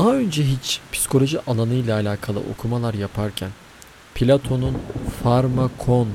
[0.00, 3.50] Daha önce hiç psikoloji alanıyla alakalı okumalar yaparken
[4.14, 4.78] Platon'un
[5.22, 6.08] farmakon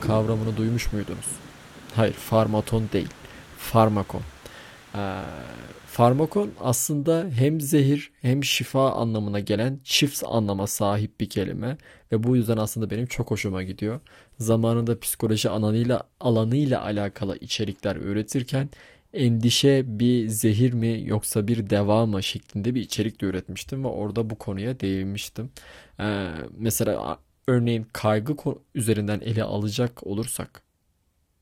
[0.00, 1.26] kavramını duymuş muydunuz?
[1.94, 3.08] Hayır, farmaton değil.
[3.58, 4.20] Farmakon.
[4.94, 5.20] Ee,
[5.86, 11.76] farmakon aslında hem zehir hem şifa anlamına gelen çift anlama sahip bir kelime
[12.12, 14.00] ve bu yüzden aslında benim çok hoşuma gidiyor.
[14.38, 18.68] Zamanında psikoloji alanıyla alanıyla alakalı içerikler üretirken
[19.16, 24.30] endişe bir zehir mi yoksa bir deva mı şeklinde bir içerik de üretmiştim ve orada
[24.30, 25.50] bu konuya değinmiştim.
[26.00, 28.36] Ee, mesela örneğin kaygı
[28.74, 30.62] üzerinden ele alacak olursak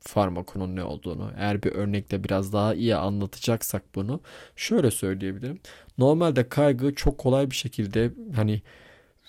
[0.00, 4.20] farmakonun ne olduğunu eğer bir örnekle biraz daha iyi anlatacaksak bunu
[4.56, 5.60] şöyle söyleyebilirim.
[5.98, 8.62] Normalde kaygı çok kolay bir şekilde hani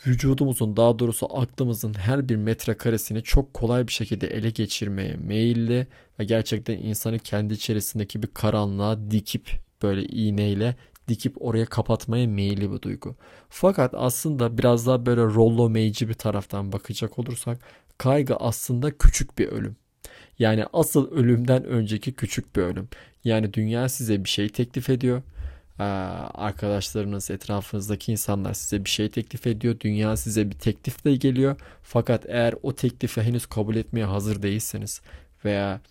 [0.07, 5.87] vücudumuzun daha doğrusu aklımızın her bir metrekaresini çok kolay bir şekilde ele geçirmeye meyilli
[6.19, 9.49] ve gerçekten insanı kendi içerisindeki bir karanlığa dikip
[9.83, 10.75] böyle iğneyle
[11.07, 13.15] dikip oraya kapatmaya meyilli bir duygu.
[13.49, 17.59] Fakat aslında biraz daha böyle rollo meyci bir taraftan bakacak olursak
[17.97, 19.75] kaygı aslında küçük bir ölüm.
[20.39, 22.89] Yani asıl ölümden önceki küçük bir ölüm.
[23.23, 25.21] Yani dünya size bir şey teklif ediyor.
[25.79, 29.79] Ee, arkadaşlarınız, etrafınızdaki insanlar size bir şey teklif ediyor.
[29.79, 31.55] Dünya size bir teklifle geliyor.
[31.83, 35.01] Fakat eğer o teklifi henüz kabul etmeye hazır değilseniz
[35.45, 35.81] veya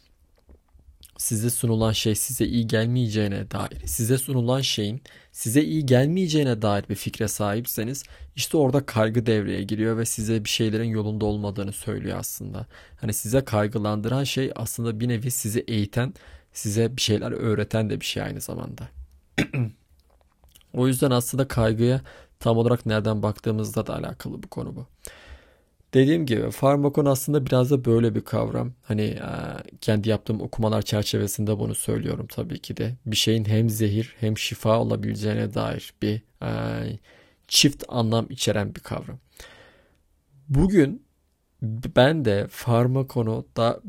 [1.17, 6.95] size sunulan şey size iyi gelmeyeceğine dair, size sunulan şeyin size iyi gelmeyeceğine dair bir
[6.95, 8.05] fikre sahipseniz
[8.37, 12.67] işte orada kaygı devreye giriyor ve size bir şeylerin yolunda olmadığını söylüyor aslında.
[13.01, 16.15] Hani size kaygılandıran şey aslında bir nevi sizi eğiten,
[16.53, 18.89] size bir şeyler öğreten de bir şey aynı zamanda.
[20.75, 22.01] o yüzden aslında kaygıya
[22.41, 24.87] tam olarak nereden baktığımızda da alakalı bu konu bu.
[25.95, 28.73] Dediğim gibi farmakon aslında biraz da böyle bir kavram.
[28.83, 29.19] Hani
[29.81, 32.97] kendi yaptığım okumalar çerçevesinde bunu söylüyorum tabii ki de.
[33.07, 36.23] Bir şeyin hem zehir hem şifa olabileceğine dair bir
[37.49, 39.19] çift anlam içeren bir kavram.
[40.49, 41.03] Bugün
[41.97, 43.81] ben de farmakonu da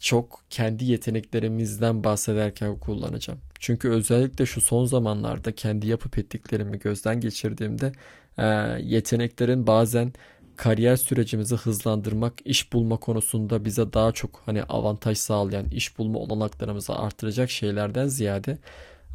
[0.00, 3.40] çok kendi yeteneklerimizden bahsederken kullanacağım.
[3.58, 7.92] Çünkü özellikle şu son zamanlarda kendi yapıp ettiklerimi gözden geçirdiğimde
[8.38, 8.46] e,
[8.82, 10.12] yeteneklerin bazen
[10.56, 16.94] kariyer sürecimizi hızlandırmak, iş bulma konusunda bize daha çok hani avantaj sağlayan, iş bulma olanaklarımızı
[16.94, 18.58] artıracak şeylerden ziyade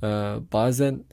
[0.03, 0.07] e,
[0.53, 1.03] bazen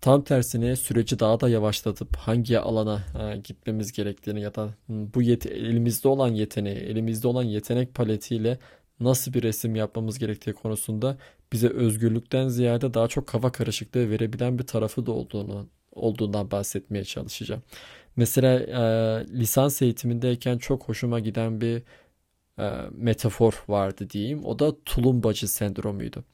[0.00, 5.46] tam tersine süreci daha da yavaşlatıp hangi alana e, gitmemiz gerektiğini ya da bu yet
[5.46, 8.58] elimizde olan yeteneği, elimizde olan yetenek paletiyle
[9.00, 11.16] nasıl bir resim yapmamız gerektiği konusunda
[11.52, 17.62] bize özgürlükten ziyade daha çok kafa karışıklığı verebilen bir tarafı da olduğunu olduğundan bahsetmeye çalışacağım.
[18.16, 18.80] Mesela e,
[19.38, 21.82] lisans eğitimindeyken çok hoşuma giden bir
[22.58, 24.44] e, metafor vardı diyeyim.
[24.44, 26.24] O da tulumbacı sendromuydu.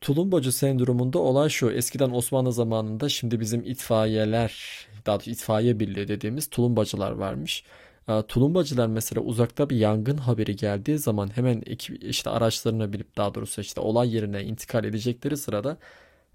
[0.00, 1.70] Tulumbacı sendromunda olay şu.
[1.70, 4.54] Eskiden Osmanlı zamanında şimdi bizim itfaiyeler,
[5.06, 7.64] daha doğrusu itfaiye birliği dediğimiz tulumbacılar varmış.
[8.08, 11.62] E, tulumbacılar mesela uzakta bir yangın haberi geldiği zaman hemen
[12.00, 15.78] işte araçlarına binip daha doğrusu işte olay yerine intikal edecekleri sırada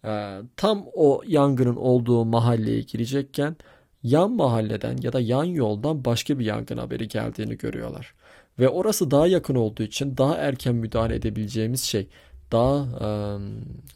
[0.06, 3.56] e, tam o yangının olduğu mahalleye girecekken
[4.04, 8.14] yan mahalleden ya da yan yoldan başka bir yangın haberi geldiğini görüyorlar.
[8.60, 12.08] Ve orası daha yakın olduğu için daha erken müdahale edebileceğimiz şey
[12.52, 13.08] daha e,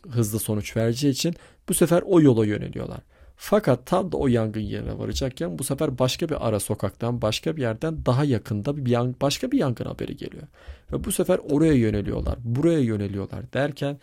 [0.10, 1.36] hızlı sonuç vereceği için
[1.70, 3.00] bu sefer o yola yöneliyorlar.
[3.40, 7.62] Fakat tam da o yangın yerine varacakken bu sefer başka bir ara sokaktan başka bir
[7.62, 10.44] yerden daha yakında bir yan, başka bir yangın haberi geliyor.
[10.92, 14.00] Ve bu sefer oraya yöneliyorlar, buraya yöneliyorlar derken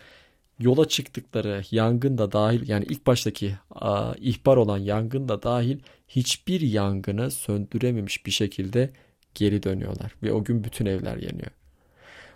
[0.59, 6.61] yola çıktıkları yangın da dahil yani ilk baştaki a, ihbar olan yangın da dahil hiçbir
[6.61, 8.89] yangını söndürememiş bir şekilde
[9.35, 11.51] geri dönüyorlar ve o gün bütün evler yanıyor.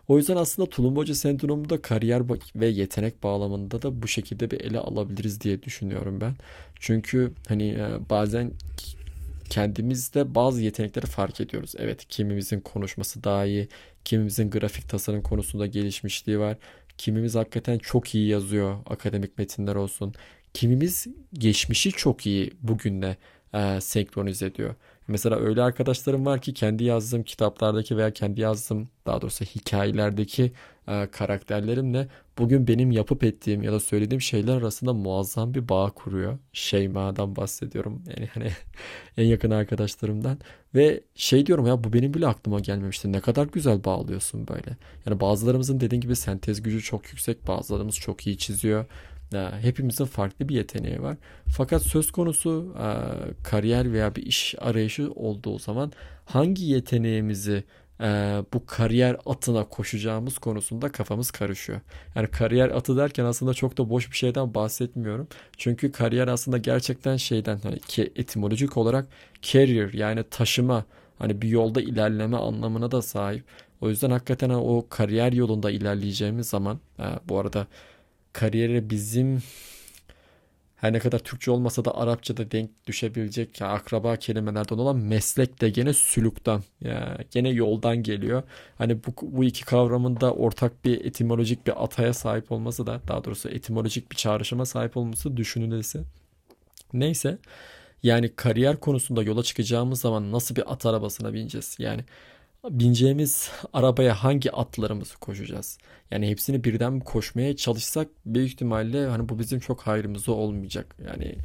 [0.10, 2.24] O yüzden aslında tulumbacı sendromu da kariyer
[2.56, 6.36] ve yetenek bağlamında da bu şekilde bir ele alabiliriz diye düşünüyorum ben.
[6.76, 8.52] Çünkü hani e, bazen
[9.50, 11.74] kendimizde bazı yetenekleri fark ediyoruz.
[11.78, 13.68] Evet kimimizin konuşması daha iyi,
[14.06, 16.58] kimimizin grafik tasarım konusunda gelişmişliği var.
[16.98, 20.14] Kimimiz hakikaten çok iyi yazıyor akademik metinler olsun.
[20.54, 23.18] Kimimiz geçmişi çok iyi bugünle
[23.54, 24.76] e, senkronize ediyor.
[25.10, 30.52] Mesela öyle arkadaşlarım var ki kendi yazdığım kitaplardaki veya kendi yazdığım daha doğrusu hikayelerdeki
[30.88, 32.08] e, karakterlerimle
[32.38, 36.38] bugün benim yapıp ettiğim ya da söylediğim şeyler arasında muazzam bir bağ kuruyor.
[36.54, 38.04] Şeyma'dan bahsediyorum.
[38.08, 38.52] Yani hani
[39.18, 40.40] en yakın arkadaşlarımdan
[40.76, 43.12] ve şey diyorum ya bu benim bile aklıma gelmemişti.
[43.12, 44.78] Ne kadar güzel bağlıyorsun böyle.
[45.06, 48.86] Yani bazılarımızın dediğin gibi sentez gücü çok yüksek, bazılarımız çok iyi çiziyor.
[49.62, 51.18] Hepimizin farklı bir yeteneği var.
[51.58, 52.76] Fakat söz konusu
[53.44, 55.92] kariyer veya bir iş arayışı olduğu zaman
[56.26, 57.64] hangi yeteneğimizi
[58.02, 61.80] e, bu kariyer atına koşacağımız konusunda kafamız karışıyor.
[62.16, 65.28] Yani kariyer atı derken aslında çok da boş bir şeyden bahsetmiyorum.
[65.58, 69.08] Çünkü kariyer aslında gerçekten şeyden hani etimolojik olarak
[69.42, 70.86] carrier yani taşıma
[71.20, 73.44] hani bir yolda ilerleme anlamına da sahip.
[73.82, 77.68] O yüzden hakikaten o kariyer yolunda ilerleyeceğimiz zaman e, bu arada
[78.34, 79.42] kariyere bizim
[80.76, 85.70] her ne kadar Türkçe olmasa da Arapçada denk düşebilecek ya akraba kelimelerden olan meslek de
[85.70, 88.44] gene sülükten ya gene yoldan geliyor.
[88.78, 93.24] Hani bu, bu iki kavramın da ortak bir etimolojik bir ataya sahip olması da daha
[93.24, 96.02] doğrusu etimolojik bir çağrışıma sahip olması düşünülesi.
[96.94, 97.38] Neyse
[98.04, 101.76] yani kariyer konusunda yola çıkacağımız zaman nasıl bir at arabasına bineceğiz?
[101.80, 102.04] Yani
[102.64, 105.78] bineceğimiz arabaya hangi atlarımızı koşacağız?
[106.12, 110.96] Yani hepsini birden koşmaya çalışsak büyük ihtimalle hani bu bizim çok hayrımıza olmayacak.
[111.06, 111.36] Yani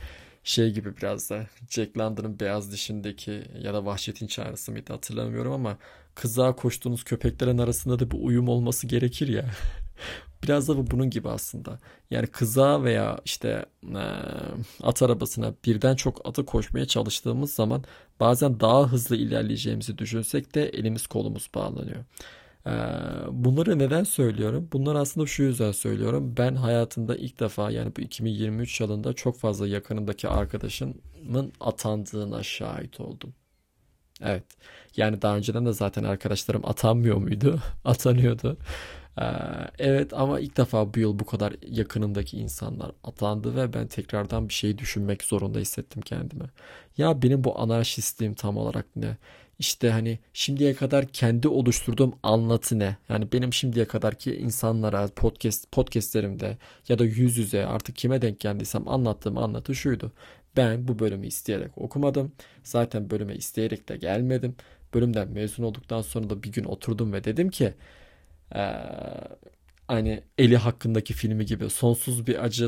[0.45, 5.79] şey gibi biraz da Jack London'ın Beyaz Dişi'ndeki ya da Vahşetin Çağrısı mıydı hatırlamıyorum ama
[6.15, 9.51] kızağa koştuğunuz köpeklerin arasında da bir uyum olması gerekir ya.
[10.45, 11.79] Biraz da bu bunun gibi aslında.
[12.11, 14.05] Yani kıza veya işte e,
[14.83, 17.85] at arabasına birden çok atı koşmaya çalıştığımız zaman
[18.21, 22.05] bazen daha hızlı ilerleyeceğimizi düşünsek de elimiz kolumuz bağlanıyor.
[22.67, 22.73] E,
[23.31, 24.69] bunları neden söylüyorum?
[24.73, 26.35] Bunları aslında şu yüzden söylüyorum.
[26.39, 33.35] Ben hayatımda ilk defa yani bu 2023 yılında çok fazla yakınımdaki arkadaşımın atandığına şahit oldum.
[34.23, 34.45] Evet.
[34.97, 37.61] Yani daha önceden de zaten arkadaşlarım atanmıyor muydu?
[37.85, 38.57] Atanıyordu.
[39.21, 39.25] Ee,
[39.79, 44.55] evet ama ilk defa bu yıl bu kadar yakınımdaki insanlar atandı ve ben tekrardan bir
[44.55, 46.45] şey düşünmek zorunda hissettim kendime.
[46.99, 49.17] Ya benim bu anarşistliğim tam olarak ne?
[49.59, 52.97] İşte hani şimdiye kadar kendi oluşturduğum anlatı ne?
[53.09, 56.59] Yani benim şimdiye kadarki insanlara podcast podcastlerimde
[56.89, 60.13] ya da yüz yüze artık kime denk geldiysem anlattığım anlatı şuydu.
[60.57, 62.33] Ben bu bölümü isteyerek okumadım.
[62.65, 64.57] Zaten bölüme isteyerek de gelmedim.
[64.95, 67.75] Bölümden mezun olduktan sonra da bir gün oturdum ve dedim ki
[68.55, 68.75] ee,
[69.89, 72.67] hani Eli hakkındaki filmi gibi sonsuz bir acı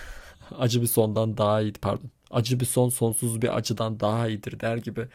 [0.58, 2.10] acı bir sondan daha iyi pardon.
[2.30, 5.06] Acı bir son sonsuz bir acıdan daha iyidir der gibi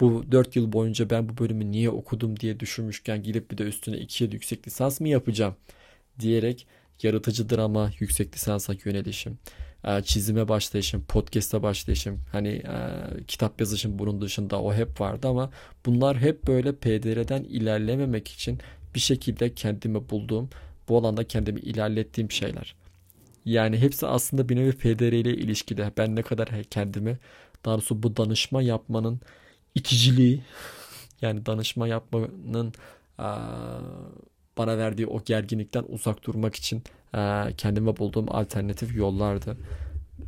[0.00, 3.98] bu 4 yıl boyunca ben bu bölümü niye okudum diye düşünmüşken gidip bir de üstüne
[3.98, 5.56] 2 yıl yüksek lisans mı yapacağım
[6.20, 6.66] diyerek
[7.02, 9.38] yaratıcı drama yüksek lisansa yönelişim
[10.04, 12.74] çizime başlayışım, podcast'a başlayışım, hani e,
[13.28, 15.50] kitap yazışım bunun dışında o hep vardı ama
[15.86, 18.58] bunlar hep böyle PDR'den ilerlememek için
[18.94, 20.50] bir şekilde kendimi bulduğum,
[20.88, 22.74] bu alanda kendimi ilerlettiğim şeyler.
[23.44, 25.92] Yani hepsi aslında bir nevi PDR ile ilişkili.
[25.96, 27.18] Ben ne kadar kendimi
[27.64, 29.20] daha doğrusu bu danışma yapmanın
[29.74, 30.42] iticiliği
[31.22, 32.72] yani danışma yapmanın
[34.58, 36.82] bana verdiği o gerginlikten uzak durmak için
[37.56, 39.56] kendime bulduğum alternatif yollardı.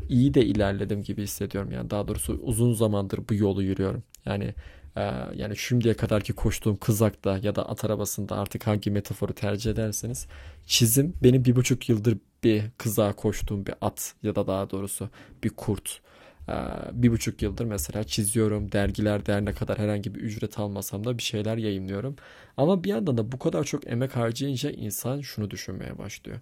[0.09, 4.03] İyi de ilerledim gibi hissediyorum yani daha doğrusu uzun zamandır bu yolu yürüyorum.
[4.26, 4.55] Yani
[4.96, 10.26] ee, yani şimdiye kadarki koştuğum kızakta ya da at arabasında artık hangi metaforu tercih ederseniz
[10.67, 15.08] çizim benim bir buçuk yıldır bir kızağa koştuğum bir at ya da daha doğrusu
[15.44, 16.00] bir kurt.
[16.49, 16.52] Ee,
[16.93, 21.56] bir buçuk yıldır mesela çiziyorum dergiler her kadar herhangi bir ücret almasam da bir şeyler
[21.56, 22.17] yayınlıyorum.
[22.56, 26.40] Ama bir yandan da bu kadar çok emek harcayınca insan şunu düşünmeye başlıyor.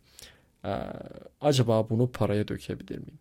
[0.64, 0.78] Ee,
[1.40, 3.18] acaba bunu paraya dökebilir miyim?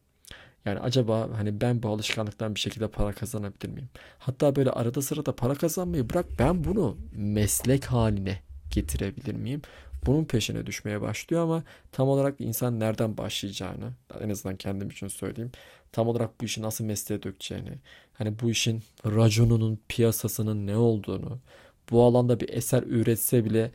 [0.68, 3.90] Yani acaba hani ben bu alışkanlıktan bir şekilde para kazanabilir miyim?
[4.20, 8.40] Hatta böyle arada sırada para kazanmayı bırak ben bunu meslek haline
[8.72, 9.62] getirebilir miyim?
[10.06, 15.52] Bunun peşine düşmeye başlıyor ama tam olarak insan nereden başlayacağını en azından kendim için söyleyeyim.
[15.92, 17.74] Tam olarak bu işi nasıl mesleğe dökeceğini,
[18.14, 21.40] hani bu işin raconunun, piyasasının ne olduğunu,
[21.92, 23.72] bu alanda bir eser üretse bile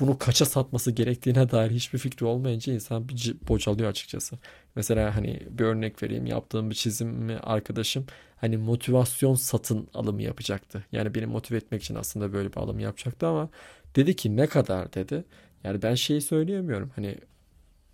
[0.00, 4.38] bunu kaça satması gerektiğine dair hiçbir fikri olmayınca insan bir bocalıyor açıkçası.
[4.76, 10.84] Mesela hani bir örnek vereyim yaptığım bir çizimi arkadaşım hani motivasyon satın alımı yapacaktı.
[10.92, 13.48] Yani beni motive etmek için aslında böyle bir alım yapacaktı ama
[13.96, 15.24] dedi ki ne kadar dedi.
[15.64, 17.16] Yani ben şeyi söyleyemiyorum hani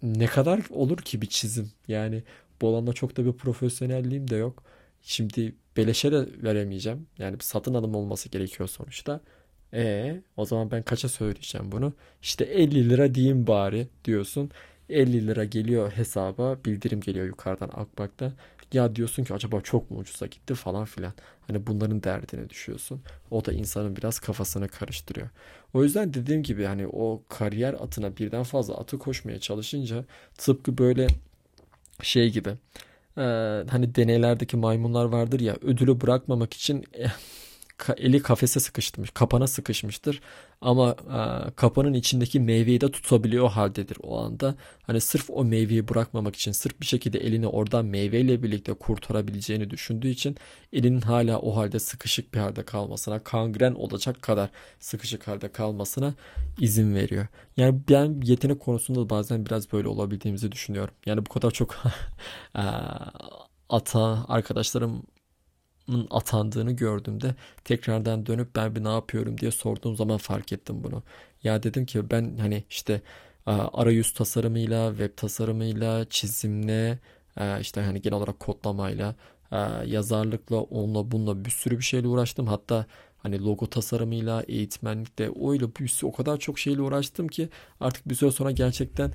[0.02, 2.22] ne kadar olur ki bir çizim yani
[2.60, 4.62] bu alanda çok da bir profesyonelliğim de yok.
[5.02, 7.06] Şimdi beleşe de veremeyeceğim.
[7.18, 9.20] Yani satın alım olması gerekiyor sonuçta.
[9.74, 11.92] E o zaman ben kaça söyleyeceğim bunu?
[12.22, 14.50] İşte 50 lira diyeyim bari diyorsun.
[14.88, 18.32] 50 lira geliyor hesaba bildirim geliyor yukarıdan Akbank'ta.
[18.72, 21.12] Ya diyorsun ki acaba çok mu ucuza gitti falan filan.
[21.46, 23.02] Hani bunların derdine düşüyorsun.
[23.30, 25.28] O da insanın biraz kafasını karıştırıyor.
[25.74, 30.04] O yüzden dediğim gibi hani o kariyer atına birden fazla atı koşmaya çalışınca
[30.38, 31.06] tıpkı böyle
[32.02, 32.50] şey gibi.
[33.18, 33.22] Ee,
[33.70, 36.84] hani deneylerdeki maymunlar vardır ya ödülü bırakmamak için
[37.96, 40.20] eli kafese sıkışmış, kapana sıkışmıştır.
[40.60, 44.54] Ama e, kapanın içindeki meyveyi de tutabiliyor haldedir o anda.
[44.82, 50.08] Hani sırf o meyveyi bırakmamak için, sırf bir şekilde elini oradan meyveyle birlikte kurtarabileceğini düşündüğü
[50.08, 50.36] için
[50.72, 56.14] elinin hala o halde sıkışık bir halde kalmasına, kangren olacak kadar sıkışık halde kalmasına
[56.60, 57.26] izin veriyor.
[57.56, 60.94] Yani ben yetenek konusunda bazen biraz böyle olabildiğimizi düşünüyorum.
[61.06, 61.76] Yani bu kadar çok
[63.68, 65.02] ata arkadaşlarım
[66.10, 71.02] atandığını gördüğümde tekrardan dönüp ben bir ne yapıyorum diye sorduğum zaman fark ettim bunu.
[71.44, 73.02] Ya dedim ki ben hani işte
[73.46, 76.98] arayüz tasarımıyla, web tasarımıyla, çizimle,
[77.60, 79.14] işte hani genel olarak kodlamayla,
[79.86, 82.46] yazarlıkla, onunla bununla bir sürü bir şeyle uğraştım.
[82.46, 82.86] Hatta
[83.18, 87.48] hani logo tasarımıyla, eğitmenlikle öyle bir o kadar çok şeyle uğraştım ki
[87.80, 89.12] artık bir süre sonra gerçekten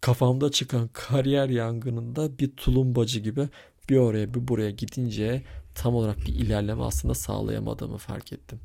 [0.00, 3.48] kafamda çıkan kariyer yangınında bir tulumbacı gibi
[3.90, 5.42] bir oraya bir buraya gidince
[5.74, 8.60] tam olarak bir ilerleme aslında sağlayamadığımı fark ettim.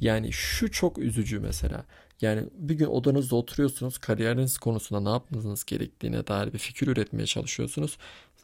[0.00, 1.84] Yani şu çok üzücü mesela.
[2.20, 7.98] Yani bir gün odanızda oturuyorsunuz, kariyeriniz konusunda ne yapmanız gerektiğine dair bir fikir üretmeye çalışıyorsunuz.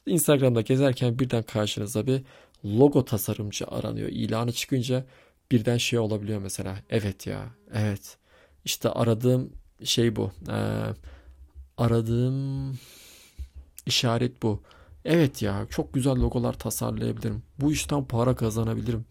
[0.05, 2.21] Instagram'da gezerken birden karşınıza bir
[2.65, 4.09] logo tasarımcı aranıyor.
[4.09, 5.05] İlanı çıkınca
[5.51, 6.77] birden şey olabiliyor mesela.
[6.89, 8.17] Evet ya, evet.
[8.65, 10.31] İşte aradığım şey bu.
[10.49, 10.83] Ee,
[11.77, 12.79] aradığım
[13.85, 14.63] işaret bu.
[15.05, 17.43] Evet ya çok güzel logolar tasarlayabilirim.
[17.59, 19.05] Bu işten para kazanabilirim.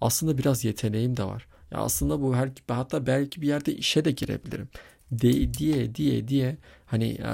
[0.00, 1.46] Aslında biraz yeteneğim de var.
[1.70, 4.68] Ya aslında bu her hatta belki bir yerde işe de girebilirim.
[5.12, 6.56] De, diye diye diye
[6.86, 7.32] hani e,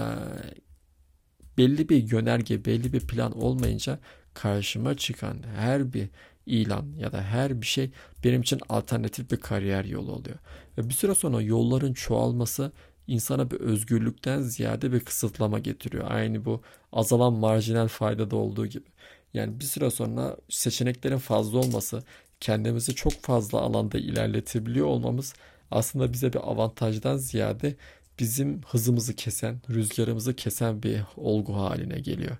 [1.59, 3.99] belli bir yönerge, belli bir plan olmayınca
[4.35, 6.09] karşıma çıkan her bir
[6.47, 7.91] ilan ya da her bir şey
[8.25, 10.37] benim için alternatif bir kariyer yolu oluyor.
[10.79, 12.73] Ve bir süre sonra yolların çoğalması
[13.09, 16.05] insana bir özgürlükten ziyade bir kısıtlama getiriyor.
[16.11, 16.63] Aynı bu
[16.93, 18.87] azalan marjinal faydada olduğu gibi.
[19.35, 22.03] Yani bir süre sonra seçeneklerin fazla olması,
[22.41, 25.35] kendimizi çok fazla alanda ilerletebiliyor olmamız
[25.71, 27.77] aslında bize bir avantajdan ziyade
[28.19, 32.37] bizim hızımızı kesen, rüzgarımızı kesen bir olgu haline geliyor.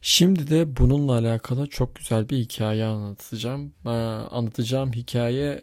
[0.00, 3.72] Şimdi de bununla alakalı çok güzel bir hikaye anlatacağım.
[3.86, 5.62] Ee, anlatacağım hikaye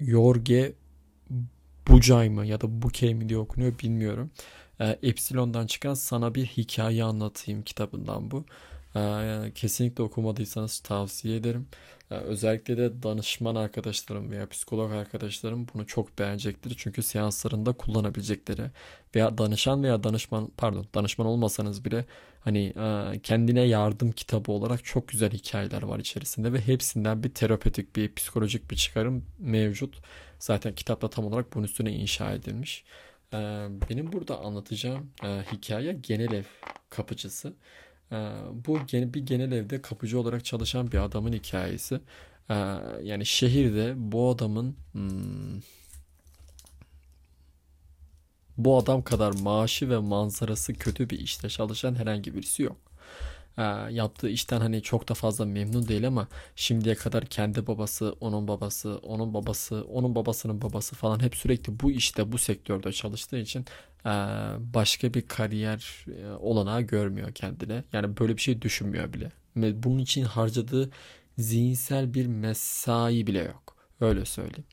[0.00, 0.74] Jorge
[1.88, 4.30] Bucay mı ya da Bukey mi diye okunuyor bilmiyorum.
[4.80, 8.44] E, Epsilon'dan çıkan sana bir hikaye anlatayım kitabından bu.
[8.96, 11.68] E, kesinlikle okumadıysanız tavsiye ederim.
[12.10, 16.74] E, özellikle de danışman arkadaşlarım veya psikolog arkadaşlarım bunu çok beğenecektir.
[16.78, 18.70] Çünkü seanslarında kullanabilecekleri
[19.14, 22.04] veya danışan veya danışman pardon danışman olmasanız bile
[22.40, 27.96] hani e, kendine yardım kitabı olarak çok güzel hikayeler var içerisinde ve hepsinden bir terapötik
[27.96, 30.00] bir psikolojik bir çıkarım mevcut.
[30.38, 32.84] Zaten kitapta tam olarak bunun üstüne inşa edilmiş.
[33.34, 33.36] Ee,
[33.90, 36.44] benim burada anlatacağım e, hikaye genel ev
[36.90, 37.54] kapıcısı.
[38.12, 38.32] Ee,
[38.66, 42.00] bu bir genel evde kapıcı olarak çalışan bir adamın hikayesi.
[42.50, 42.54] Ee,
[43.02, 45.60] yani şehirde bu adamın hmm,
[48.58, 52.76] bu adam kadar maaşı ve manzarası kötü bir işte çalışan herhangi birisi yok
[53.58, 58.48] e, yaptığı işten hani çok da fazla memnun değil ama şimdiye kadar kendi babası, onun
[58.48, 63.64] babası, onun babası, onun babasının babası falan hep sürekli bu işte, bu sektörde çalıştığı için
[64.58, 67.84] başka bir kariyer e, olanağı görmüyor kendine.
[67.92, 69.32] Yani böyle bir şey düşünmüyor bile.
[69.56, 70.90] Bunun için harcadığı
[71.38, 73.76] zihinsel bir mesai bile yok.
[74.00, 74.66] Öyle söyleyeyim.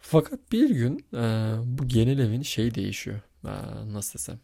[0.00, 3.20] Fakat bir gün e, bu genel evin şey değişiyor.
[3.44, 3.52] E,
[3.92, 4.38] nasıl desem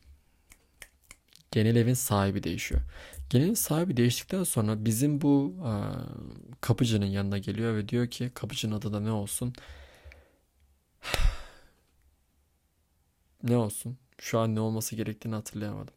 [1.52, 2.80] genel evin sahibi değişiyor.
[3.30, 5.72] Genel evin sahibi değiştikten sonra bizim bu e,
[6.60, 9.54] kapıcının yanına geliyor ve diyor ki kapıcının adı da ne olsun?
[13.42, 13.98] Ne olsun?
[14.18, 15.94] Şu an ne olması gerektiğini hatırlayamadım.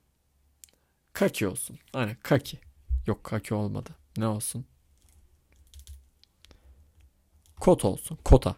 [1.13, 1.79] Kaki olsun.
[1.93, 2.59] Aynen Kaki.
[3.07, 3.89] Yok Kaki olmadı.
[4.17, 4.65] Ne olsun?
[7.59, 8.17] Kot olsun.
[8.25, 8.55] Kota.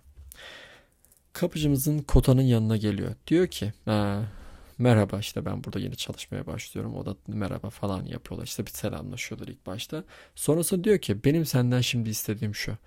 [1.34, 3.16] Kapıcımızın kotanın yanına geliyor.
[3.28, 3.74] Diyor ki
[4.78, 6.96] merhaba işte ben burada yeni çalışmaya başlıyorum.
[6.96, 8.48] O da merhaba falan yapıyorlar.
[8.48, 10.04] İşte bir selamlaşıyorlar ilk başta.
[10.36, 12.78] Sonrasında diyor ki benim senden şimdi istediğim şu.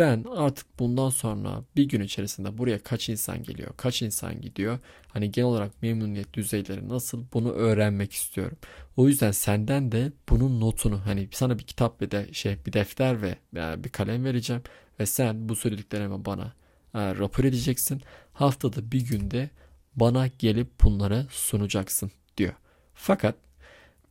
[0.00, 4.78] Ben artık bundan sonra bir gün içerisinde buraya kaç insan geliyor, kaç insan gidiyor.
[5.08, 8.58] Hani genel olarak memnuniyet düzeyleri nasıl bunu öğrenmek istiyorum.
[8.96, 13.22] O yüzden senden de bunun notunu hani sana bir kitap ve de şey bir defter
[13.22, 13.36] ve
[13.84, 14.62] bir kalem vereceğim
[15.00, 16.52] ve sen bu söylediklerimi bana
[16.94, 18.02] e, rapor edeceksin.
[18.32, 19.50] Haftada bir günde
[19.96, 22.54] bana gelip bunları sunacaksın diyor.
[22.94, 23.34] Fakat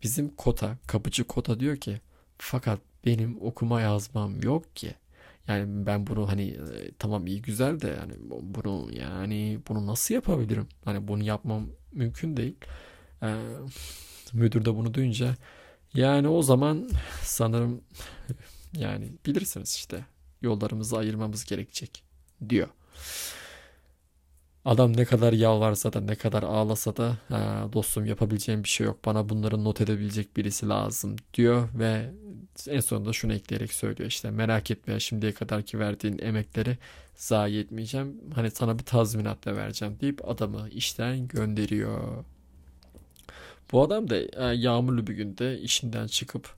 [0.03, 2.01] bizim kota, kapıcı kota diyor ki
[2.37, 4.95] fakat benim okuma yazmam yok ki.
[5.49, 10.67] Yani ben bunu hani e, tamam iyi güzel de yani bunu yani bunu nasıl yapabilirim?
[10.85, 12.55] Hani bunu yapmam mümkün değil.
[13.23, 13.35] Ee,
[14.33, 15.35] müdür de bunu duyunca
[15.93, 16.89] yani o zaman
[17.23, 17.81] sanırım
[18.77, 20.05] yani bilirsiniz işte
[20.41, 22.03] yollarımızı ayırmamız gerekecek
[22.49, 22.67] diyor.
[24.65, 27.17] Adam ne kadar yalvarsa da ne kadar ağlasa da
[27.73, 29.05] dostum yapabileceğim bir şey yok.
[29.05, 32.11] Bana bunları not edebilecek birisi lazım diyor ve
[32.67, 36.77] en sonunda şunu ekleyerek söylüyor işte merak etme şimdiye kadar ki verdiğin emekleri
[37.15, 38.21] zayi etmeyeceğim.
[38.35, 42.23] Hani sana bir tazminat da vereceğim deyip adamı işten gönderiyor.
[43.71, 46.55] Bu adam da yağmurlu bir günde işinden çıkıp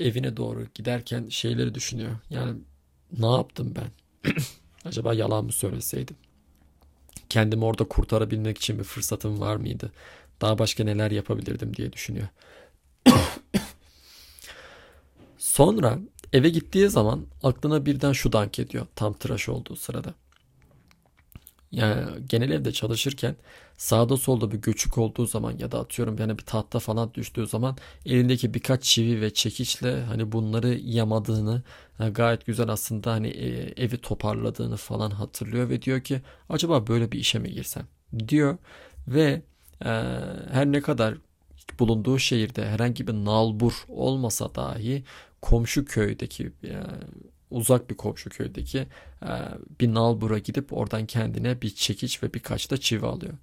[0.00, 2.16] evine doğru giderken şeyleri düşünüyor.
[2.30, 2.60] Yani
[3.18, 3.90] ne yaptım ben?
[4.84, 6.16] Acaba yalan mı söyleseydim?
[7.28, 9.92] Kendimi orada kurtarabilmek için bir fırsatım var mıydı?
[10.40, 12.28] Daha başka neler yapabilirdim diye düşünüyor.
[15.54, 15.98] Sonra
[16.32, 20.14] eve gittiği zaman aklına birden şu dank ediyor tam tıraş olduğu sırada.
[21.72, 23.36] Yani genel evde çalışırken
[23.76, 27.76] sağda solda bir göçük olduğu zaman ya da atıyorum yani bir tahta falan düştüğü zaman
[28.06, 31.62] elindeki birkaç çivi ve çekiçle hani bunları yamadığını
[31.98, 37.12] yani gayet güzel aslında hani e, evi toparladığını falan hatırlıyor ve diyor ki acaba böyle
[37.12, 37.86] bir işe mi girsem
[38.28, 38.58] diyor
[39.08, 39.42] ve
[39.84, 39.90] e,
[40.50, 41.14] her ne kadar
[41.78, 45.04] bulunduğu şehirde herhangi bir nalbur olmasa dahi
[45.42, 46.86] komşu köydeki yani
[47.50, 48.78] uzak bir komşu köydeki
[49.22, 49.32] e,
[49.80, 53.34] bir nalbura gidip oradan kendine bir çekiç ve birkaç da çivi alıyor.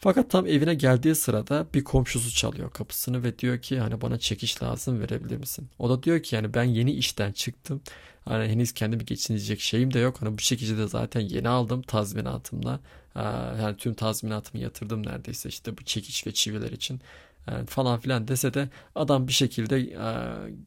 [0.00, 4.62] Fakat tam evine geldiği sırada bir komşusu çalıyor kapısını ve diyor ki hani bana çekiç
[4.62, 5.68] lazım verebilir misin?
[5.78, 7.80] O da diyor ki yani ben yeni işten çıktım.
[8.24, 10.22] Hani henüz kendimi geçinecek şeyim de yok.
[10.22, 12.80] Hani bu çekici de zaten yeni aldım tazminatımla.
[13.16, 13.20] Ee,
[13.62, 17.00] yani tüm tazminatımı yatırdım neredeyse işte bu çekiç ve çiviler için
[17.66, 20.10] falan filan dese de adam bir şekilde e,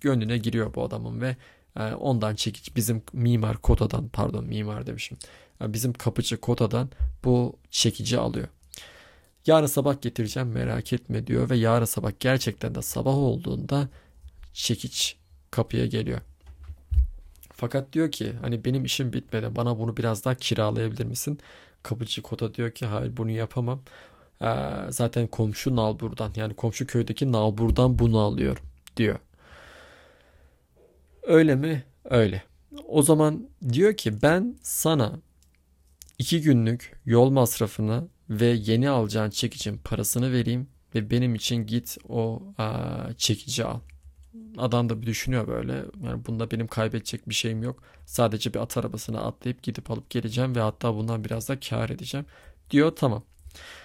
[0.01, 1.35] gönlüne giriyor bu adamın ve
[1.79, 5.17] e, ondan çekiç bizim mimar kotadan pardon mimar demişim
[5.61, 6.89] e, bizim kapıcı kotadan
[7.23, 8.47] bu çekici alıyor.
[9.45, 13.87] Yarın sabah getireceğim merak etme diyor ve yarın sabah gerçekten de sabah olduğunda
[14.53, 15.17] çekiç
[15.51, 16.21] kapıya geliyor.
[17.53, 21.39] Fakat diyor ki hani benim işim bitmedi bana bunu biraz daha kiralayabilir misin?
[21.83, 23.81] Kapıcı kota diyor ki hayır bunu yapamam.
[24.41, 24.45] Ee,
[24.89, 28.57] zaten komşu nalburdan yani komşu köydeki nalburdan bunu alıyor
[28.97, 29.19] diyor.
[31.23, 31.83] Öyle mi?
[32.05, 32.43] Öyle.
[32.87, 35.19] O zaman diyor ki ben sana
[36.19, 42.43] iki günlük yol masrafını ve yeni alacağın çekicin parasını vereyim ve benim için git o
[42.57, 43.79] a, çekici al.
[44.57, 45.85] Adam da bir düşünüyor böyle.
[46.03, 47.83] Yani bunda benim kaybedecek bir şeyim yok.
[48.05, 52.25] Sadece bir at arabasına atlayıp gidip alıp geleceğim ve hatta bundan biraz da kar edeceğim.
[52.69, 53.23] Diyor tamam.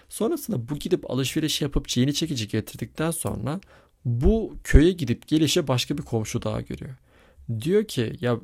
[0.08, 3.60] Sonrasında bu gidip alışveriş yapıp yeni çekici getirdikten sonra
[4.04, 6.96] bu köye gidip gelişe başka bir komşu daha görüyor.
[7.60, 8.40] Diyor ki ya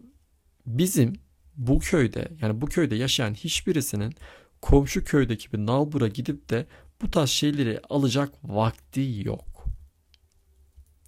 [0.66, 1.12] bizim
[1.56, 4.14] bu köyde yani bu köyde yaşayan hiçbirisinin
[4.62, 6.66] komşu köydeki bir nalbura gidip de
[7.02, 9.64] bu tarz şeyleri alacak vakti yok.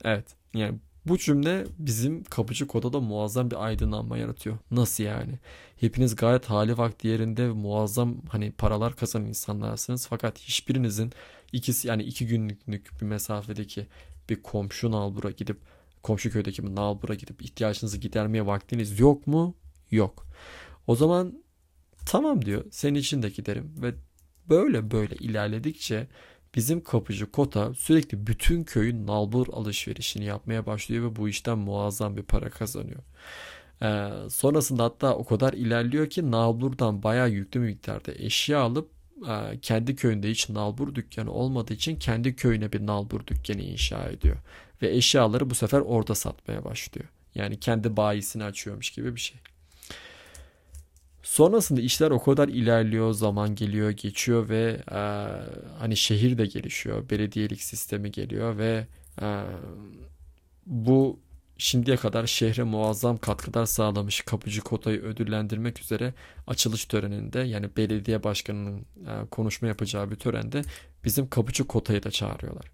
[0.05, 4.59] Evet yani bu cümle bizim kapıcı kodada muazzam bir aydınlanma yaratıyor.
[4.71, 5.39] Nasıl yani?
[5.81, 10.07] Hepiniz gayet hali vakti yerinde muazzam hani paralar kazanan insanlarsınız.
[10.07, 11.13] Fakat hiçbirinizin
[11.53, 13.87] ikisi yani iki günlük bir mesafedeki
[14.29, 15.59] bir komşu nalbura gidip
[16.03, 19.55] komşu köydeki bir nalbura gidip ihtiyacınızı gidermeye vaktiniz yok mu?
[19.91, 20.27] Yok.
[20.87, 21.43] O zaman
[22.07, 23.95] tamam diyor senin için de giderim ve
[24.49, 26.07] böyle böyle ilerledikçe
[26.55, 32.23] bizim kapıcı Kota sürekli bütün köyün nalbur alışverişini yapmaya başlıyor ve bu işten muazzam bir
[32.23, 33.01] para kazanıyor.
[33.83, 38.91] Ee, sonrasında hatta o kadar ilerliyor ki nalburdan bayağı yüklü miktarda eşya alıp
[39.29, 44.37] e, kendi köyünde hiç nalbur dükkanı olmadığı için kendi köyüne bir nalbur dükkanı inşa ediyor.
[44.83, 47.09] Ve eşyaları bu sefer orada satmaya başlıyor.
[47.35, 49.41] Yani kendi bayisini açıyormuş gibi bir şey.
[51.25, 54.99] Sonrasında işler o kadar ilerliyor, zaman geliyor, geçiyor ve e,
[55.79, 58.87] hani şehir de gelişiyor, belediyelik sistemi geliyor ve
[59.23, 59.45] e,
[60.67, 61.21] bu
[61.59, 66.15] şimdiye kadar şehre muazzam katkılar sağlamış kapıcı kotayı ödüllendirmek üzere
[66.47, 70.63] açılış töreninde yani belediye başkanının e, konuşma yapacağı bir törende
[71.05, 72.67] bizim kapıcı kotayı da çağırıyorlar.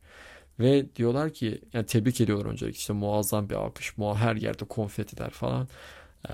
[0.60, 5.68] Ve diyorlar ki yani tebrik ediyorlar öncelikle işte muazzam bir alkış, her yerde konfetiler falan.
[6.28, 6.32] Ee,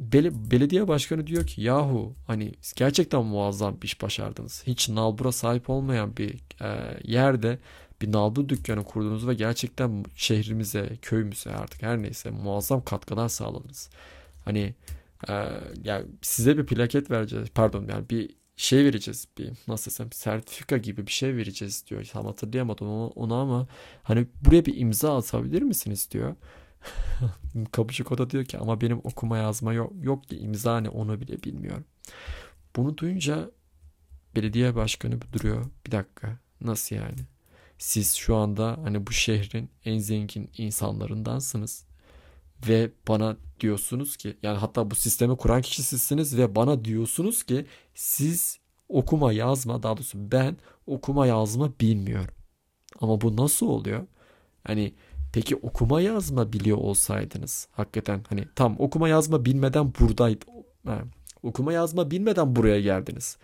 [0.00, 4.62] Bel belediye başkanı diyor ki yahu hani gerçekten muazzam bir iş başardınız.
[4.66, 7.58] Hiç nalbura sahip olmayan bir e, yerde
[8.02, 13.90] bir nalbur dükkanı kurdunuz ve gerçekten şehrimize, köyümüze artık her neyse muazzam katkılar sağladınız.
[14.44, 14.74] Hani
[15.28, 15.32] e,
[15.84, 17.48] yani size bir plaket vereceğiz.
[17.54, 19.28] Pardon yani bir şey vereceğiz.
[19.38, 22.04] Bir nasıl desem sertifika gibi bir şey vereceğiz diyor.
[22.04, 23.68] Tam hatırlayamadım onu ama
[24.02, 26.34] hani buraya bir imza atabilir misiniz diyor.
[27.72, 31.42] Kapıcı koda diyor ki ama benim okuma yazma yok, yok ki imza ne onu bile
[31.42, 31.84] bilmiyorum.
[32.76, 33.50] Bunu duyunca
[34.36, 35.66] belediye başkanı duruyor.
[35.86, 37.18] Bir dakika nasıl yani?
[37.78, 41.84] Siz şu anda hani bu şehrin en zengin insanlarındansınız.
[42.68, 47.66] ve bana diyorsunuz ki yani hatta bu sistemi kuran kişi sizsiniz ve bana diyorsunuz ki
[47.94, 52.34] siz okuma yazma daha doğrusu ben okuma yazma bilmiyorum.
[53.00, 54.06] Ama bu nasıl oluyor?
[54.64, 54.94] Hani
[55.32, 60.44] peki okuma yazma biliyor olsaydınız hakikaten hani tam okuma yazma bilmeden buradaydı.
[60.86, 61.02] Ha,
[61.42, 63.38] okuma yazma bilmeden buraya geldiniz.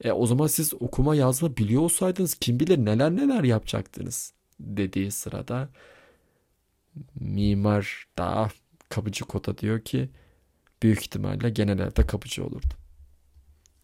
[0.00, 5.68] E o zaman siz okuma yazma biliyor olsaydınız kim bilir neler neler yapacaktınız dediği sırada
[7.14, 8.48] mimar daha
[8.88, 10.10] kapıcı kota diyor ki
[10.82, 12.74] büyük ihtimalle genel evde kapıcı olurdu.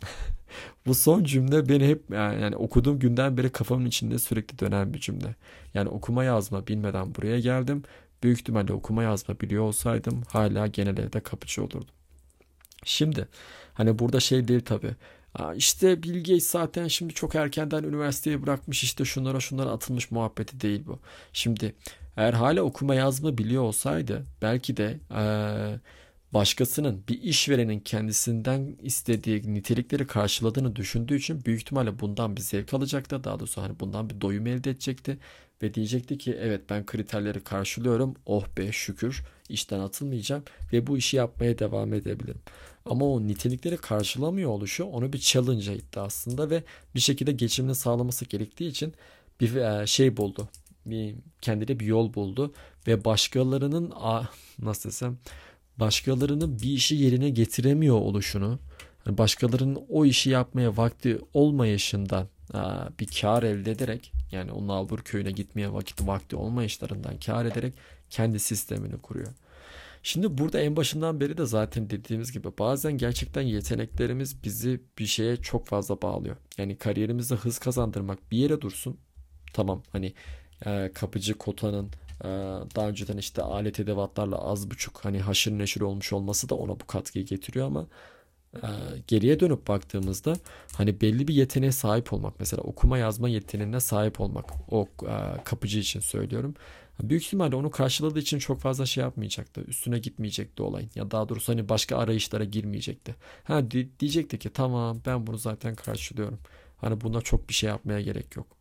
[0.87, 5.01] Bu son cümle beni hep yani, yani okuduğum günden beri kafamın içinde sürekli dönen bir
[5.01, 5.35] cümle.
[5.75, 7.83] Yani okuma yazma bilmeden buraya geldim.
[8.23, 11.87] Büyük ihtimalle okuma yazma biliyor olsaydım hala genel evde kapıcı olurdum.
[12.85, 13.29] Şimdi
[13.75, 14.91] hani burada şey değil tabi.
[15.57, 20.83] İşte Bill Gates zaten şimdi çok erkenden üniversiteyi bırakmış işte şunlara şunlara atılmış muhabbeti değil
[20.87, 20.99] bu.
[21.33, 21.75] Şimdi
[22.17, 25.75] eğer hala okuma yazma biliyor olsaydı belki de ee,
[26.35, 33.25] başkasının bir işverenin kendisinden istediği nitelikleri karşıladığını düşündüğü için büyük ihtimalle bundan bir zevk alacaktı.
[33.25, 35.19] Daha doğrusu hani bundan bir doyum elde edecekti
[35.63, 38.15] ve diyecekti ki evet ben kriterleri karşılıyorum.
[38.27, 42.41] Oh be şükür işten atılmayacağım ve bu işi yapmaya devam edebilirim.
[42.85, 46.63] Ama o nitelikleri karşılamıyor oluşu onu bir challenge etti aslında ve
[46.95, 48.95] bir şekilde geçimini sağlaması gerektiği için
[49.41, 50.49] bir e, şey buldu.
[50.87, 52.55] Bir kendine bir yol buldu
[52.87, 53.93] ve başkalarının
[54.59, 55.19] nasıl desem
[55.81, 58.59] başkalarının bir işi yerine getiremiyor oluşunu,
[59.07, 62.29] başkalarının o işi yapmaya vakti olmayışından
[63.01, 67.75] bir kar elde ederek yani o Nalbur köyüne gitmeye vakit vakti olmayışlarından kar ederek
[68.11, 69.33] kendi sistemini kuruyor.
[70.03, 75.37] Şimdi burada en başından beri de zaten dediğimiz gibi bazen gerçekten yeteneklerimiz bizi bir şeye
[75.37, 76.37] çok fazla bağlıyor.
[76.59, 78.97] Yani kariyerimizde hız kazandırmak bir yere dursun.
[79.53, 80.13] Tamam hani
[80.67, 81.91] e, kapıcı kotanın
[82.77, 86.87] daha önceden işte alet edevatlarla az buçuk hani haşır neşir olmuş olması da ona bu
[86.87, 87.87] katkıyı getiriyor ama
[88.55, 88.69] e,
[89.07, 90.37] geriye dönüp baktığımızda
[90.77, 95.79] hani belli bir yeteneğe sahip olmak mesela okuma yazma yeteneğine sahip olmak o e, kapıcı
[95.79, 96.55] için söylüyorum.
[97.03, 99.61] Büyük ihtimalle onu karşıladığı için çok fazla şey yapmayacaktı.
[99.61, 100.91] Üstüne gitmeyecekti olayın.
[100.95, 103.15] Ya daha doğrusu hani başka arayışlara girmeyecekti.
[103.45, 106.39] Ha diyecekti ki tamam ben bunu zaten karşılıyorum.
[106.77, 108.60] Hani buna çok bir şey yapmaya gerek yok.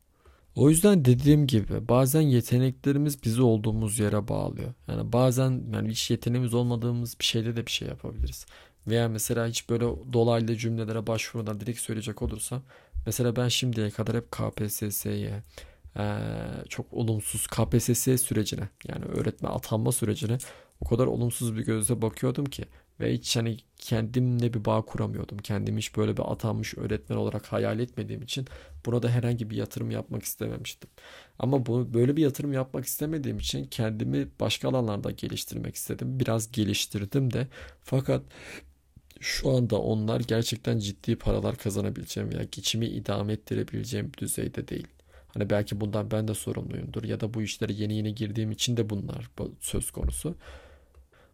[0.56, 4.74] O yüzden dediğim gibi bazen yeteneklerimiz bizi olduğumuz yere bağlıyor.
[4.88, 8.46] Yani bazen yani hiç yeteneğimiz olmadığımız bir şeyde de bir şey yapabiliriz.
[8.88, 12.64] Veya mesela hiç böyle dolaylı cümlelere başvurmadan direkt söyleyecek olursam
[13.06, 15.44] mesela ben şimdiye kadar hep KPSS'ye
[16.70, 20.38] çok olumsuz KPSS sürecine yani öğretme atanma sürecine
[20.82, 22.66] o kadar olumsuz bir gözle bakıyordum ki
[23.00, 25.38] ve hiç hani kendimle bir bağ kuramıyordum.
[25.38, 28.48] Kendimi hiç böyle bir atanmış öğretmen olarak hayal etmediğim için
[28.86, 30.90] burada herhangi bir yatırım yapmak istememiştim.
[31.40, 36.20] Ama bu böyle bir yatırım yapmak istemediğim için kendimi başka alanlarda geliştirmek istedim.
[36.20, 37.48] Biraz geliştirdim de
[37.82, 38.24] fakat
[39.20, 44.88] şu anda onlar gerçekten ciddi paralar kazanabileceğim veya geçimi idame ettirebileceğim düzeyde değil.
[45.34, 48.90] Hani belki bundan ben de sorumluyumdur ya da bu işlere yeni yeni girdiğim için de
[48.90, 50.36] bunlar söz konusu.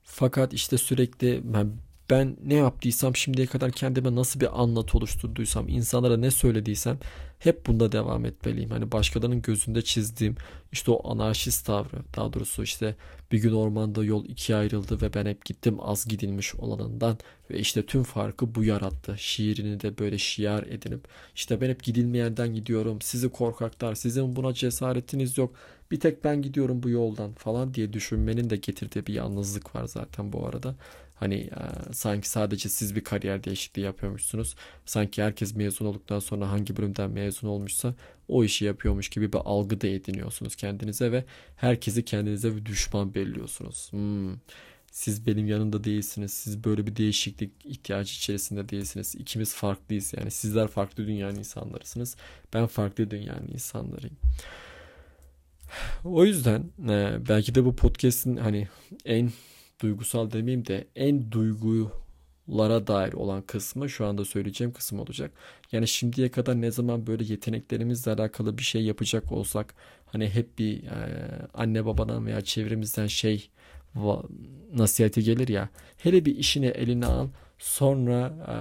[0.06, 1.72] Fakat işte sürekli ben,
[2.10, 7.00] ben ne yaptıysam şimdiye kadar kendime nasıl bir anlatı oluşturduysam, insanlara ne söylediysem
[7.40, 8.70] hep bunda devam etmeliyim.
[8.70, 10.36] Hani başkalarının gözünde çizdiğim
[10.72, 12.96] işte o anarşist tavrı, daha doğrusu işte
[13.32, 17.18] bir gün ormanda yol ikiye ayrıldı ve ben hep gittim az gidilmiş olanından
[17.50, 19.16] ve işte tüm farkı bu yarattı.
[19.18, 23.02] Şiirini de böyle şiar edinip işte ben hep gidilmeyenden gidiyorum.
[23.02, 25.56] Sizi korkaklar, sizin buna cesaretiniz yok
[25.92, 30.34] bir tek ben gidiyorum bu yoldan falan diye düşünmenin de getirdiği bir yalnızlık var zaten
[30.34, 30.76] bu arada.
[31.16, 34.56] Hani e, sanki sadece siz bir kariyer değişikliği yapıyormuşsunuz.
[34.86, 37.94] Sanki herkes mezun olduktan sonra hangi bölümden mezun olmuşsa
[38.28, 43.92] o işi yapıyormuş gibi bir algı da ediniyorsunuz kendinize ve herkesi kendinize bir düşman belliyorsunuz.
[43.92, 44.36] Hmm.
[44.92, 46.34] Siz benim yanında değilsiniz.
[46.34, 49.16] Siz böyle bir değişiklik ihtiyacı içerisinde değilsiniz.
[49.16, 50.32] İkimiz farklıyız yani.
[50.32, 52.16] Sizler farklı dünyanın insanlarısınız.
[52.54, 54.16] Ben farklı dünyanın insanlarıyım.
[56.04, 58.68] O yüzden e, belki de bu podcast'in hani
[59.06, 59.32] en
[59.82, 65.32] duygusal demeyeyim de en duygulara dair olan kısmı şu anda söyleyeceğim kısım olacak.
[65.72, 69.74] Yani şimdiye kadar ne zaman böyle yeteneklerimizle alakalı bir şey yapacak olsak
[70.06, 71.22] hani hep bir e,
[71.54, 73.50] anne babadan veya çevremizden şey
[74.74, 75.70] nasihati gelir ya.
[75.98, 77.28] Hele bir işini eline al
[77.66, 78.58] Sonra e,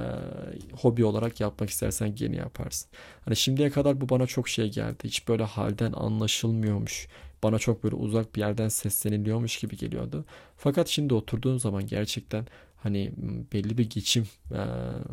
[0.77, 2.91] hobi olarak yapmak istersen gene yaparsın.
[3.25, 5.05] Hani şimdiye kadar bu bana çok şey geldi.
[5.05, 7.09] Hiç böyle halden anlaşılmıyormuş.
[7.43, 10.25] Bana çok böyle uzak bir yerden sesleniliyormuş gibi geliyordu.
[10.57, 13.13] Fakat şimdi oturduğum zaman gerçekten hani
[13.53, 14.63] belli bir geçim e,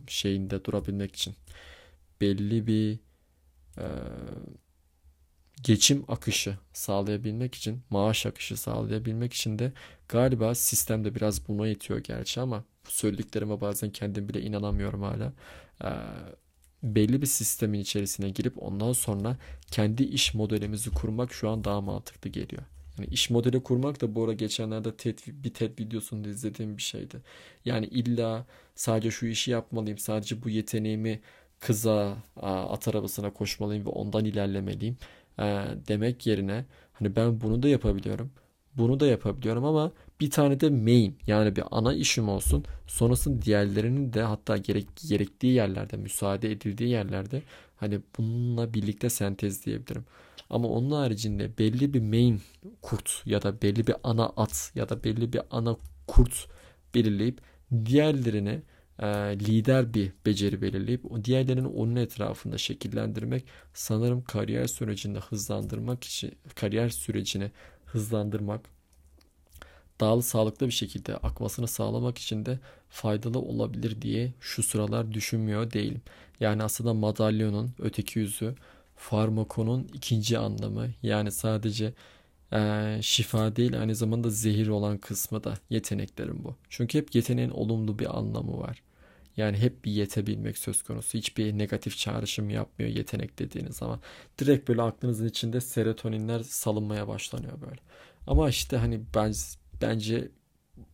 [0.08, 1.36] şeyinde durabilmek için
[2.22, 3.00] belli bir
[3.78, 3.88] e,
[5.64, 9.74] geçim akışı sağlayabilmek için, maaş akışı sağlayabilmek için de
[10.10, 15.34] galiba sistemde biraz buna yetiyor gerçi ama söylediklerime bazen kendim bile inanamıyorum hala.
[15.84, 15.88] Ee,
[16.84, 19.38] belli bir sistemin içerisine girip ondan sonra
[19.72, 22.64] kendi iş modelimizi kurmak şu an daha mantıklı geliyor.
[22.98, 27.22] Yani iş modeli kurmak da bu arada geçenlerde TED, bir TED videosunda izlediğim bir şeydi.
[27.66, 31.22] Yani illa sadece şu işi yapmalıyım, sadece bu yeteneğimi
[31.60, 34.98] kıza, at arabasına koşmalıyım ve ondan ilerlemeliyim
[35.40, 35.44] e,
[35.88, 38.32] demek yerine hani ben bunu da yapabiliyorum.
[38.78, 39.92] Bunu da yapabiliyorum ama
[40.22, 42.66] bir tane de main yani bir ana işim olsun.
[42.88, 47.42] Sonrasında diğerlerinin de hatta gerek, gerektiği yerlerde, müsaade edildiği yerlerde
[47.76, 50.06] hani bununla birlikte sentezleyebilirim.
[50.50, 52.42] Ama onun haricinde belli bir main
[52.82, 56.48] kurt ya da belli bir ana at ya da belli bir ana kurt
[56.96, 57.42] belirleyip
[57.86, 58.62] diğerlerini
[59.02, 59.06] e,
[59.40, 66.90] lider bir beceri belirleyip o diğerlerini onun etrafında şekillendirmek sanırım kariyer sürecinde hızlandırmak için kariyer
[66.90, 67.52] sürecini
[67.86, 68.62] hızlandırmak
[70.00, 72.60] daha sağlıklı bir şekilde akmasını sağlamak için de
[72.90, 76.02] faydalı olabilir diye şu sıralar düşünmüyor değilim.
[76.40, 78.56] Yani aslında madalyonun öteki yüzü
[78.96, 81.94] farmakonun ikinci anlamı yani sadece
[82.54, 86.56] e, şifa değil aynı zamanda zehir olan kısmı da yeteneklerim bu.
[86.70, 88.82] Çünkü hep yeteneğin olumlu bir anlamı var.
[89.38, 91.18] Yani hep bir yetebilmek söz konusu.
[91.18, 94.00] Hiçbir negatif çağrışım yapmıyor yetenek dediğiniz zaman.
[94.40, 97.82] Direkt böyle aklınızın içinde serotoninler salınmaya başlanıyor böyle.
[98.28, 99.34] Ama işte hani ben
[99.82, 100.32] bence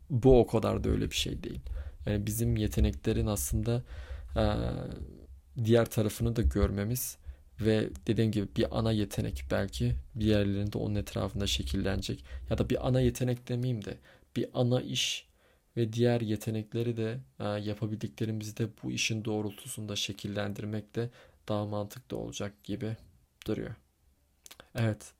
[0.09, 1.59] bu o kadar da öyle bir şey değil.
[2.05, 3.83] Yani bizim yeteneklerin aslında
[4.35, 4.43] e,
[5.63, 7.17] diğer tarafını da görmemiz
[7.61, 12.23] ve dediğim gibi bir ana yetenek belki bir yerlerinde onun etrafında şekillenecek.
[12.49, 13.97] Ya da bir ana yetenek demeyeyim de
[14.35, 15.26] bir ana iş
[15.77, 21.09] ve diğer yetenekleri de e, yapabildiklerimizi de bu işin doğrultusunda şekillendirmek de
[21.49, 22.95] daha mantıklı olacak gibi
[23.47, 23.75] duruyor.
[24.75, 25.13] Evet.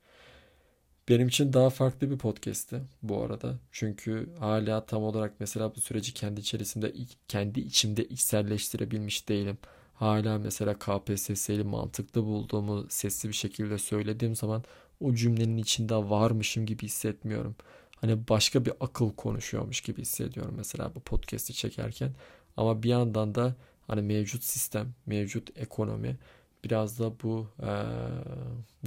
[1.09, 3.59] Benim için daha farklı bir podcast'ti bu arada.
[3.71, 6.93] Çünkü hala tam olarak mesela bu süreci kendi içerisinde
[7.27, 9.57] kendi içimde içselleştirebilmiş değilim.
[9.93, 14.63] Hala mesela KPSS'yi mantıklı bulduğumu sesli bir şekilde söylediğim zaman
[14.99, 17.55] o cümlenin içinde varmışım gibi hissetmiyorum
[18.01, 22.11] hani başka bir akıl konuşuyormuş gibi hissediyorum mesela bu podcast'i çekerken.
[22.57, 23.55] Ama bir yandan da
[23.87, 26.17] hani mevcut sistem, mevcut ekonomi
[26.63, 27.71] biraz da bu e,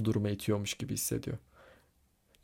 [0.05, 1.37] duruma itiyormuş gibi hissediyor.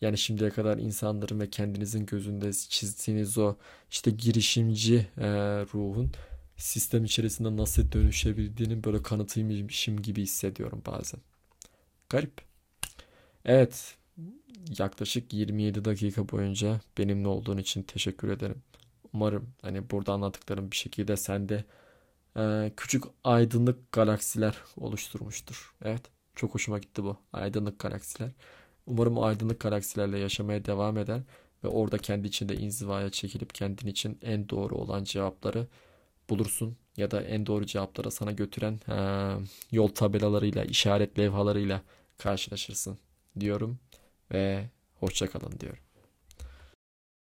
[0.01, 3.55] Yani şimdiye kadar insanların ve kendinizin gözünde çizdiğiniz o
[3.91, 5.27] işte girişimci e,
[5.73, 6.11] ruhun
[6.57, 11.19] sistem içerisinde nasıl dönüşebildiğinin böyle kanıtıymışım gibi hissediyorum bazen.
[12.09, 12.41] Garip.
[13.45, 13.95] Evet
[14.79, 18.63] yaklaşık 27 dakika boyunca benimle olduğun için teşekkür ederim.
[19.13, 21.63] Umarım hani burada anlattıklarım bir şekilde sende
[22.37, 25.75] e, küçük aydınlık galaksiler oluşturmuştur.
[25.81, 26.01] Evet
[26.35, 28.31] çok hoşuma gitti bu aydınlık galaksiler.
[28.85, 31.21] Umarım o aydınlık galaksilerle yaşamaya devam eder
[31.63, 35.67] ve orada kendi içinde inzivaya çekilip kendin için en doğru olan cevapları
[36.29, 38.97] bulursun ya da en doğru cevaplara sana götüren e,
[39.71, 41.81] yol tabelalarıyla, işaret levhalarıyla
[42.17, 42.97] karşılaşırsın
[43.39, 43.79] diyorum
[44.31, 45.86] ve hoşçakalın diyorum.